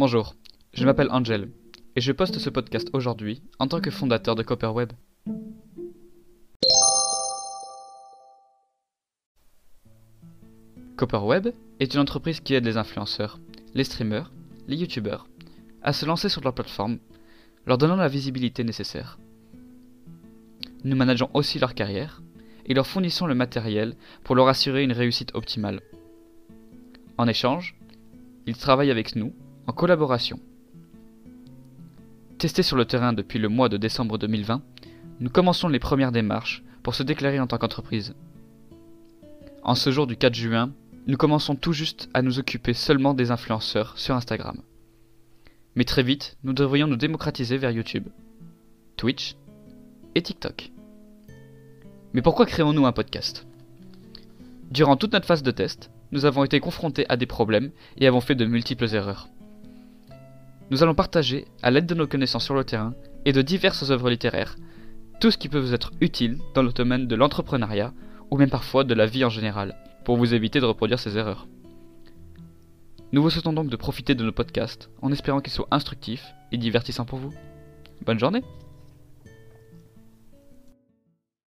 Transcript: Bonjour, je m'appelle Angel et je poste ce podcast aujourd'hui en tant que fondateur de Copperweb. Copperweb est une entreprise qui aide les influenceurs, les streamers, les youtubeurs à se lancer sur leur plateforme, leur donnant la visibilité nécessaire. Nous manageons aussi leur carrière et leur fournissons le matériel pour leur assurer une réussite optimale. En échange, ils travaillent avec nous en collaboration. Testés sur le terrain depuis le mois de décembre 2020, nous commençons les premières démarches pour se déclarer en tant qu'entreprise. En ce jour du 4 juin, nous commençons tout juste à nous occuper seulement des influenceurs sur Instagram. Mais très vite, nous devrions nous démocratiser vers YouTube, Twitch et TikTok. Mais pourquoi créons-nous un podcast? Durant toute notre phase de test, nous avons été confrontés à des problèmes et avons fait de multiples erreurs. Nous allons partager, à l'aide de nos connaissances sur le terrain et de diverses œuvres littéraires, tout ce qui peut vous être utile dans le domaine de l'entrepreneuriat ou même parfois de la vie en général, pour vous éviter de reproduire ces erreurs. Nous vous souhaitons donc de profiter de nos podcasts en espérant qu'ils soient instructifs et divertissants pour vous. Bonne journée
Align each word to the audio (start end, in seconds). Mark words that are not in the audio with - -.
Bonjour, 0.00 0.36
je 0.74 0.84
m'appelle 0.84 1.10
Angel 1.10 1.50
et 1.96 2.00
je 2.00 2.12
poste 2.12 2.38
ce 2.38 2.50
podcast 2.50 2.88
aujourd'hui 2.92 3.42
en 3.58 3.66
tant 3.66 3.80
que 3.80 3.90
fondateur 3.90 4.36
de 4.36 4.44
Copperweb. 4.44 4.92
Copperweb 10.94 11.48
est 11.80 11.94
une 11.94 11.98
entreprise 11.98 12.38
qui 12.38 12.54
aide 12.54 12.64
les 12.64 12.76
influenceurs, 12.76 13.40
les 13.74 13.82
streamers, 13.82 14.30
les 14.68 14.76
youtubeurs 14.76 15.26
à 15.82 15.92
se 15.92 16.06
lancer 16.06 16.28
sur 16.28 16.42
leur 16.42 16.54
plateforme, 16.54 17.00
leur 17.66 17.76
donnant 17.76 17.96
la 17.96 18.06
visibilité 18.06 18.62
nécessaire. 18.62 19.18
Nous 20.84 20.94
manageons 20.94 21.30
aussi 21.34 21.58
leur 21.58 21.74
carrière 21.74 22.22
et 22.66 22.74
leur 22.74 22.86
fournissons 22.86 23.26
le 23.26 23.34
matériel 23.34 23.96
pour 24.22 24.36
leur 24.36 24.46
assurer 24.46 24.84
une 24.84 24.92
réussite 24.92 25.34
optimale. 25.34 25.80
En 27.16 27.26
échange, 27.26 27.74
ils 28.46 28.56
travaillent 28.56 28.92
avec 28.92 29.16
nous 29.16 29.34
en 29.68 29.72
collaboration. 29.72 30.40
Testés 32.38 32.62
sur 32.62 32.76
le 32.76 32.86
terrain 32.86 33.12
depuis 33.12 33.38
le 33.38 33.50
mois 33.50 33.68
de 33.68 33.76
décembre 33.76 34.16
2020, 34.16 34.62
nous 35.20 35.28
commençons 35.28 35.68
les 35.68 35.78
premières 35.78 36.10
démarches 36.10 36.64
pour 36.82 36.94
se 36.94 37.02
déclarer 37.02 37.38
en 37.38 37.46
tant 37.46 37.58
qu'entreprise. 37.58 38.14
En 39.62 39.74
ce 39.74 39.90
jour 39.90 40.06
du 40.06 40.16
4 40.16 40.34
juin, 40.34 40.72
nous 41.06 41.18
commençons 41.18 41.54
tout 41.54 41.74
juste 41.74 42.08
à 42.14 42.22
nous 42.22 42.38
occuper 42.38 42.72
seulement 42.72 43.12
des 43.12 43.30
influenceurs 43.30 43.98
sur 43.98 44.14
Instagram. 44.14 44.62
Mais 45.74 45.84
très 45.84 46.02
vite, 46.02 46.38
nous 46.44 46.54
devrions 46.54 46.86
nous 46.86 46.96
démocratiser 46.96 47.58
vers 47.58 47.70
YouTube, 47.70 48.08
Twitch 48.96 49.36
et 50.14 50.22
TikTok. 50.22 50.72
Mais 52.14 52.22
pourquoi 52.22 52.46
créons-nous 52.46 52.86
un 52.86 52.92
podcast? 52.92 53.46
Durant 54.70 54.96
toute 54.96 55.12
notre 55.12 55.26
phase 55.26 55.42
de 55.42 55.50
test, 55.50 55.90
nous 56.10 56.24
avons 56.24 56.44
été 56.44 56.58
confrontés 56.58 57.04
à 57.10 57.18
des 57.18 57.26
problèmes 57.26 57.70
et 57.98 58.06
avons 58.06 58.22
fait 58.22 58.34
de 58.34 58.46
multiples 58.46 58.94
erreurs. 58.94 59.28
Nous 60.70 60.82
allons 60.82 60.94
partager, 60.94 61.46
à 61.62 61.70
l'aide 61.70 61.86
de 61.86 61.94
nos 61.94 62.06
connaissances 62.06 62.44
sur 62.44 62.54
le 62.54 62.64
terrain 62.64 62.94
et 63.24 63.32
de 63.32 63.40
diverses 63.40 63.90
œuvres 63.90 64.10
littéraires, 64.10 64.56
tout 65.20 65.30
ce 65.30 65.38
qui 65.38 65.48
peut 65.48 65.58
vous 65.58 65.74
être 65.74 65.92
utile 66.00 66.38
dans 66.54 66.62
le 66.62 66.72
domaine 66.72 67.06
de 67.06 67.16
l'entrepreneuriat 67.16 67.92
ou 68.30 68.36
même 68.36 68.50
parfois 68.50 68.84
de 68.84 68.94
la 68.94 69.06
vie 69.06 69.24
en 69.24 69.30
général, 69.30 69.76
pour 70.04 70.16
vous 70.16 70.34
éviter 70.34 70.60
de 70.60 70.66
reproduire 70.66 70.98
ces 70.98 71.16
erreurs. 71.16 71.48
Nous 73.12 73.22
vous 73.22 73.30
souhaitons 73.30 73.54
donc 73.54 73.70
de 73.70 73.76
profiter 73.76 74.14
de 74.14 74.22
nos 74.22 74.32
podcasts 74.32 74.90
en 75.00 75.10
espérant 75.10 75.40
qu'ils 75.40 75.52
soient 75.52 75.68
instructifs 75.70 76.26
et 76.52 76.58
divertissants 76.58 77.06
pour 77.06 77.18
vous. 77.18 77.32
Bonne 78.04 78.18
journée 78.18 78.42